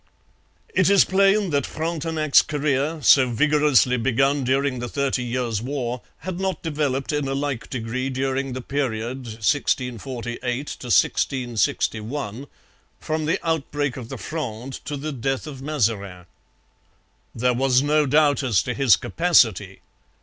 [0.73, 6.39] It is plain that Frontenac's career, so vigorously begun during the Thirty Years' War, had
[6.39, 10.71] not developed in a like degree during the period (1648
[11.59, 12.47] 61)
[12.99, 16.25] from the outbreak of the Fronde to the death of Mazarin.
[17.35, 19.81] There was no doubt as to his capacity.